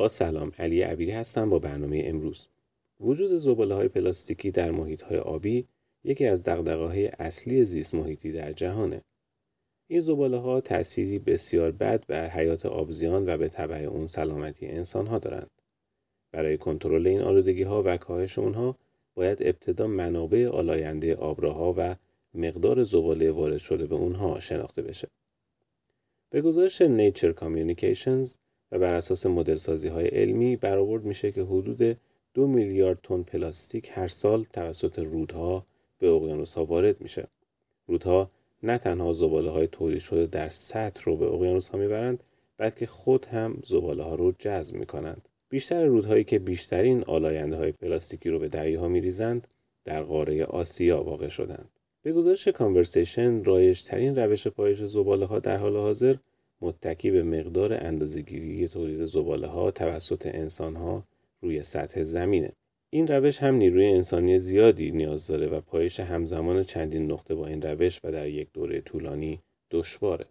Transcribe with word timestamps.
با 0.00 0.08
سلام 0.08 0.52
علی 0.58 0.82
عبیری 0.82 1.10
هستم 1.10 1.50
با 1.50 1.58
برنامه 1.58 2.02
امروز. 2.04 2.46
وجود 3.00 3.36
زباله 3.36 3.74
های 3.74 3.88
پلاستیکی 3.88 4.50
در 4.50 4.70
محیط 4.70 5.02
های 5.02 5.18
آبی 5.18 5.66
یکی 6.04 6.26
از 6.26 6.42
دقدقه 6.42 6.84
های 6.84 7.06
اصلی 7.06 7.64
زیست 7.64 7.94
محیطی 7.94 8.32
در 8.32 8.52
جهانه. 8.52 9.02
این 9.86 10.00
زباله 10.00 10.36
ها 10.36 10.60
تأثیری 10.60 11.18
بسیار 11.18 11.70
بد 11.70 12.06
بر 12.06 12.28
حیات 12.28 12.66
آبزیان 12.66 13.28
و 13.28 13.36
به 13.36 13.48
تبع 13.48 13.76
اون 13.76 14.06
سلامتی 14.06 14.66
انسان 14.66 15.06
ها 15.06 15.18
دارند. 15.18 15.50
برای 16.32 16.58
کنترل 16.58 17.06
این 17.06 17.20
آلودگی 17.20 17.62
ها 17.62 17.82
و 17.86 17.96
کاهش 17.96 18.38
اونها 18.38 18.76
باید 19.14 19.38
ابتدا 19.40 19.86
منابع 19.86 20.48
آلاینده 20.48 21.16
آبراها 21.16 21.74
و 21.76 21.96
مقدار 22.34 22.82
زباله 22.82 23.30
وارد 23.30 23.58
شده 23.58 23.86
به 23.86 23.94
اونها 23.94 24.40
شناخته 24.40 24.82
بشه. 24.82 25.08
به 26.30 26.42
گزارش 26.42 26.82
نیچر 26.82 27.32
Communications 27.32 28.36
و 28.72 28.78
بر 28.78 28.94
اساس 28.94 29.26
مدل 29.26 29.56
سازی 29.56 29.88
های 29.88 30.06
علمی 30.06 30.56
برآورد 30.56 31.04
میشه 31.04 31.32
که 31.32 31.42
حدود 31.42 31.96
دو 32.34 32.46
میلیارد 32.46 32.98
تن 33.02 33.22
پلاستیک 33.22 33.90
هر 33.92 34.08
سال 34.08 34.44
توسط 34.44 34.98
رودها 34.98 35.66
به 35.98 36.08
اقیانوس 36.08 36.54
ها 36.54 36.64
وارد 36.64 37.00
میشه. 37.00 37.26
رودها 37.86 38.30
نه 38.62 38.78
تنها 38.78 39.12
زباله 39.12 39.50
های 39.50 39.66
تولید 39.66 40.00
شده 40.00 40.26
در 40.26 40.48
سطح 40.48 41.02
رو 41.04 41.16
به 41.16 41.26
اقیانوس 41.26 41.68
ها 41.68 41.78
می‌برند 41.78 42.22
بلکه 42.58 42.86
خود 42.86 43.24
هم 43.24 43.62
زباله 43.66 44.02
ها 44.02 44.14
رو 44.14 44.32
جذب 44.38 44.76
می‌کنند. 44.76 45.28
بیشتر 45.48 45.84
رودهایی 45.84 46.24
که 46.24 46.38
بیشترین 46.38 47.04
آلاینده 47.04 47.56
های 47.56 47.72
پلاستیکی 47.72 48.30
رو 48.30 48.38
به 48.38 48.48
دریاها 48.48 48.88
میریزند 48.88 49.46
در 49.84 50.02
قاره 50.02 50.44
آسیا 50.44 51.02
واقع 51.02 51.28
شدند. 51.28 51.68
به 52.02 52.12
گزارش 52.12 52.48
کانورسیشن 52.48 53.44
رایج 53.44 53.82
ترین 53.84 54.16
روش 54.16 54.46
پایش 54.48 54.82
زباله 54.82 55.26
ها 55.26 55.38
در 55.38 55.56
حال 55.56 55.76
حاضر 55.76 56.16
متکی 56.62 57.10
به 57.10 57.22
مقدار 57.22 57.72
اندازهگیری 57.72 58.68
تولید 58.68 59.04
زباله 59.04 59.46
ها 59.46 59.70
توسط 59.70 60.26
انسان 60.26 60.76
ها 60.76 61.04
روی 61.40 61.62
سطح 61.62 62.02
زمینه. 62.02 62.52
این 62.90 63.06
روش 63.06 63.38
هم 63.38 63.54
نیروی 63.54 63.86
انسانی 63.86 64.38
زیادی 64.38 64.90
نیاز 64.90 65.26
داره 65.26 65.46
و 65.46 65.60
پایش 65.60 66.00
همزمان 66.00 66.64
چندین 66.64 67.12
نقطه 67.12 67.34
با 67.34 67.46
این 67.46 67.62
روش 67.62 68.00
و 68.04 68.12
در 68.12 68.28
یک 68.28 68.48
دوره 68.52 68.80
طولانی 68.80 69.40
دشواره. 69.70 70.26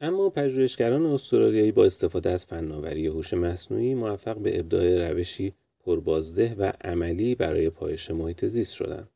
اما 0.00 0.30
پژوهشگران 0.30 1.06
استرالیایی 1.06 1.72
با 1.72 1.84
استفاده 1.84 2.30
از 2.30 2.46
فناوری 2.46 3.06
هوش 3.06 3.34
مصنوعی 3.34 3.94
موفق 3.94 4.36
به 4.38 4.58
ابداع 4.58 5.10
روشی 5.10 5.52
پربازده 5.80 6.54
و 6.58 6.72
عملی 6.80 7.34
برای 7.34 7.70
پایش 7.70 8.10
محیط 8.10 8.44
زیست 8.44 8.72
شدند. 8.72 9.08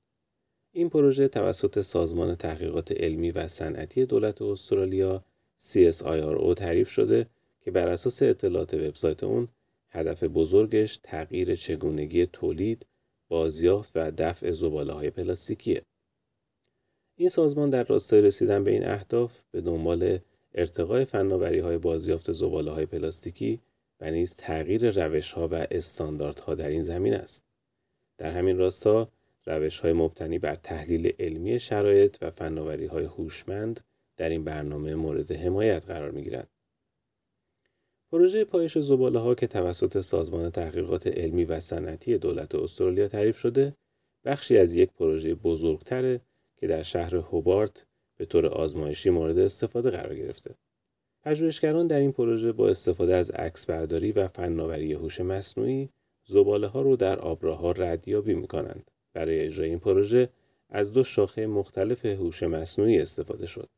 این 0.72 0.88
پروژه 0.88 1.28
توسط 1.28 1.80
سازمان 1.80 2.34
تحقیقات 2.34 2.92
علمی 2.92 3.30
و 3.30 3.48
صنعتی 3.48 4.06
دولت 4.06 4.42
استرالیا 4.42 5.22
CSIRO 5.60 6.54
تعریف 6.56 6.90
شده 6.90 7.26
که 7.60 7.70
بر 7.70 7.88
اساس 7.88 8.22
اطلاعات 8.22 8.74
وبسایت 8.74 9.24
اون 9.24 9.48
هدف 9.90 10.24
بزرگش 10.24 11.00
تغییر 11.02 11.56
چگونگی 11.56 12.26
تولید، 12.26 12.86
بازیافت 13.28 13.92
و 13.94 14.10
دفع 14.10 14.52
زباله 14.52 14.92
های 14.92 15.10
پلاستیکیه. 15.10 15.82
این 17.16 17.28
سازمان 17.28 17.70
در 17.70 17.84
راستای 17.84 18.20
رسیدن 18.20 18.64
به 18.64 18.70
این 18.70 18.88
اهداف 18.88 19.40
به 19.50 19.60
دنبال 19.60 20.18
ارتقای 20.54 21.04
فناوری 21.04 21.58
های 21.58 21.78
بازیافت 21.78 22.32
زباله 22.32 22.70
های 22.70 22.86
پلاستیکی 22.86 23.60
و 24.00 24.10
نیز 24.10 24.34
تغییر 24.34 24.90
روش 24.90 25.32
ها 25.32 25.48
و 25.48 25.66
استانداردها 25.70 26.54
در 26.54 26.68
این 26.68 26.82
زمین 26.82 27.14
است. 27.14 27.44
در 28.18 28.30
همین 28.30 28.58
راستا 28.58 29.08
روش 29.46 29.80
های 29.80 29.92
مبتنی 29.92 30.38
بر 30.38 30.54
تحلیل 30.54 31.12
علمی 31.18 31.60
شرایط 31.60 32.16
و 32.22 32.30
فناوری 32.30 32.86
های 32.86 33.04
هوشمند 33.04 33.80
در 34.16 34.28
این 34.28 34.44
برنامه 34.44 34.94
مورد 34.94 35.32
حمایت 35.32 35.86
قرار 35.86 36.10
می 36.10 36.22
گیرد. 36.22 36.48
پروژه 38.10 38.44
پایش 38.44 38.78
زباله 38.78 39.18
ها 39.18 39.34
که 39.34 39.46
توسط 39.46 40.00
سازمان 40.00 40.50
تحقیقات 40.50 41.06
علمی 41.06 41.44
و 41.44 41.60
صنعتی 41.60 42.18
دولت 42.18 42.54
استرالیا 42.54 43.08
تعریف 43.08 43.38
شده 43.38 43.74
بخشی 44.24 44.58
از 44.58 44.74
یک 44.74 44.92
پروژه 44.92 45.34
بزرگتره 45.34 46.20
که 46.56 46.66
در 46.66 46.82
شهر 46.82 47.16
هوبارت 47.16 47.86
به 48.16 48.24
طور 48.24 48.46
آزمایشی 48.46 49.10
مورد 49.10 49.38
استفاده 49.38 49.90
قرار 49.90 50.14
گرفته. 50.14 50.54
پژوهشگران 51.22 51.86
در 51.86 52.00
این 52.00 52.12
پروژه 52.12 52.52
با 52.52 52.68
استفاده 52.68 53.14
از 53.14 53.30
عکسبرداری 53.30 54.12
و 54.12 54.28
فناوری 54.28 54.92
هوش 54.92 55.20
مصنوعی 55.20 55.88
زباله 56.24 56.66
ها 56.66 56.82
رو 56.82 56.96
در 56.96 57.18
آبراها 57.18 57.72
ردیابی 57.72 58.34
می 58.34 58.46
کنند. 58.46 58.90
برای 59.12 59.40
اجرای 59.40 59.68
این 59.68 59.78
پروژه 59.78 60.28
از 60.68 60.92
دو 60.92 61.04
شاخه 61.04 61.46
مختلف 61.46 62.06
هوش 62.06 62.42
مصنوعی 62.42 62.98
استفاده 62.98 63.46
شد. 63.46 63.68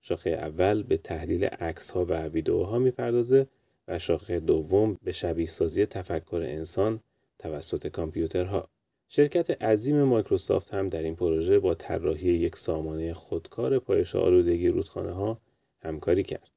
شاخه 0.00 0.30
اول 0.30 0.82
به 0.82 0.96
تحلیل 0.96 1.44
عکس 1.44 1.90
ها 1.90 2.04
و 2.04 2.28
ویدئوها 2.28 2.78
می‌پردازه 2.78 3.46
و 3.88 3.98
شاخه 3.98 4.40
دوم 4.40 4.96
به 5.02 5.12
شبیه 5.12 5.46
سازی 5.46 5.86
تفکر 5.86 6.42
انسان 6.46 7.00
توسط 7.38 7.86
کامپیوترها. 7.86 8.68
شرکت 9.08 9.62
عظیم 9.62 10.02
مایکروسافت 10.02 10.74
هم 10.74 10.88
در 10.88 11.02
این 11.02 11.16
پروژه 11.16 11.58
با 11.58 11.74
طراحی 11.74 12.28
یک 12.28 12.56
سامانه 12.56 13.12
خودکار 13.12 13.78
پایش 13.78 14.16
آلودگی 14.16 14.68
رودخانه 14.68 15.12
ها 15.12 15.40
همکاری 15.80 16.22
کرد. 16.22 16.50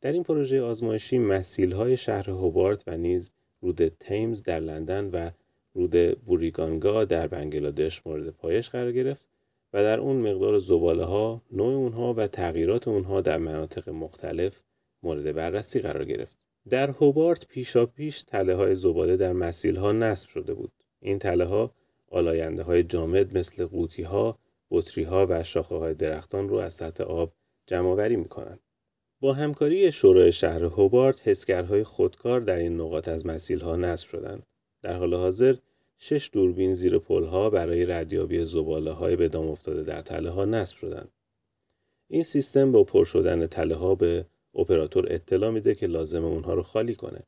در 0.00 0.12
این 0.12 0.22
پروژه 0.22 0.62
آزمایشی 0.62 1.18
مسیل 1.18 1.72
های 1.72 1.96
شهر 1.96 2.30
هوبارت 2.30 2.84
و 2.86 2.96
نیز 2.96 3.32
رود 3.60 3.88
تیمز 3.88 4.42
در 4.42 4.60
لندن 4.60 5.10
و 5.10 5.30
رود 5.74 6.20
بوریگانگا 6.20 7.04
در 7.04 7.26
بنگلادش 7.26 8.06
مورد 8.06 8.30
پایش 8.30 8.70
قرار 8.70 8.92
گرفت 8.92 9.28
و 9.76 9.82
در 9.82 10.00
اون 10.00 10.16
مقدار 10.16 10.58
زباله 10.58 11.04
ها، 11.04 11.42
نوع 11.52 11.74
اونها 11.74 12.14
و 12.14 12.26
تغییرات 12.26 12.88
اونها 12.88 13.20
در 13.20 13.38
مناطق 13.38 13.88
مختلف 13.88 14.62
مورد 15.02 15.34
بررسی 15.34 15.80
قرار 15.80 16.04
گرفت. 16.04 16.36
در 16.68 16.90
هوبارت 16.90 17.46
پیشا 17.46 17.86
پیش 17.86 18.22
تله 18.22 18.54
های 18.54 18.74
زباله 18.74 19.16
در 19.16 19.32
مسیل 19.32 19.76
ها 19.76 19.92
نصب 19.92 20.28
شده 20.28 20.54
بود. 20.54 20.72
این 21.00 21.18
تله 21.18 21.44
ها 21.44 21.70
آلاینده 22.10 22.62
های 22.62 22.82
جامد 22.82 23.38
مثل 23.38 23.66
قوطی 23.66 24.02
ها، 24.02 24.38
بطری 24.70 25.04
ها 25.04 25.26
و 25.30 25.42
شاخه 25.44 25.74
های 25.74 25.94
درختان 25.94 26.48
رو 26.48 26.56
از 26.56 26.74
سطح 26.74 27.04
آب 27.04 27.32
جمع 27.66 27.88
آوری 27.88 28.16
می 28.16 28.28
کنند. 28.28 28.60
با 29.20 29.32
همکاری 29.32 29.92
شورای 29.92 30.32
شهر 30.32 30.64
هوبارت 30.64 31.28
حسگرهای 31.28 31.84
خودکار 31.84 32.40
در 32.40 32.56
این 32.56 32.80
نقاط 32.80 33.08
از 33.08 33.26
مسیل 33.26 33.60
ها 33.60 33.76
نصب 33.76 34.08
شدند. 34.08 34.46
در 34.82 34.96
حال 34.96 35.14
حاضر 35.14 35.56
شش 35.98 36.30
دوربین 36.32 36.74
زیر 36.74 36.94
ها 37.08 37.50
برای 37.50 37.86
ردیابی 37.86 38.44
زباله 38.44 38.90
های 38.90 39.16
به 39.16 39.28
دام 39.28 39.48
افتاده 39.48 39.82
در 39.82 40.02
تله 40.02 40.30
ها 40.30 40.44
نصب 40.44 40.76
شدند. 40.76 41.08
این 42.08 42.22
سیستم 42.22 42.72
با 42.72 42.84
پر 42.84 43.04
شدن 43.04 43.46
تله 43.46 43.74
ها 43.74 43.94
به 43.94 44.26
اپراتور 44.54 45.12
اطلاع 45.12 45.50
میده 45.50 45.74
که 45.74 45.86
لازم 45.86 46.24
اونها 46.24 46.54
رو 46.54 46.62
خالی 46.62 46.94
کنه. 46.94 47.22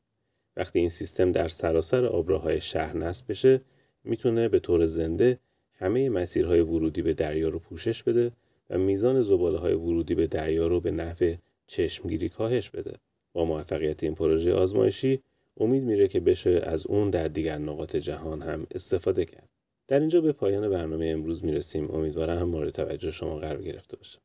وقتی 0.55 0.79
این 0.79 0.89
سیستم 0.89 1.31
در 1.31 1.47
سراسر 1.47 2.05
آبراهای 2.05 2.61
شهر 2.61 2.97
نصب 2.97 3.25
بشه 3.31 3.61
می‌تونه 4.03 4.49
به 4.49 4.59
طور 4.59 4.85
زنده 4.85 5.39
همه 5.73 6.09
مسیرهای 6.09 6.61
ورودی 6.61 7.01
به 7.01 7.13
دریا 7.13 7.49
رو 7.49 7.59
پوشش 7.59 8.03
بده 8.03 8.31
و 8.69 8.77
میزان 8.77 9.21
زباله 9.21 9.57
های 9.57 9.73
ورودی 9.73 10.15
به 10.15 10.27
دریا 10.27 10.67
رو 10.67 10.79
به 10.79 10.91
نحو 10.91 11.35
چشمگیری 11.67 12.29
کاهش 12.29 12.69
بده. 12.69 12.93
با 13.33 13.45
موفقیت 13.45 14.03
این 14.03 14.15
پروژه 14.15 14.53
آزمایشی 14.53 15.23
امید 15.59 15.83
میره 15.83 16.07
که 16.07 16.19
بشه 16.19 16.61
از 16.63 16.87
اون 16.87 17.09
در 17.09 17.27
دیگر 17.27 17.57
نقاط 17.57 17.95
جهان 17.95 18.41
هم 18.41 18.67
استفاده 18.71 19.25
کرد. 19.25 19.49
در 19.87 19.99
اینجا 19.99 20.21
به 20.21 20.31
پایان 20.31 20.69
برنامه 20.69 21.05
امروز 21.07 21.45
می‌رسیم. 21.45 21.91
امیدوارم 21.91 22.49
مورد 22.49 22.69
توجه 22.69 23.11
شما 23.11 23.37
قرار 23.37 23.61
گرفته 23.61 23.97
باشه. 23.97 24.19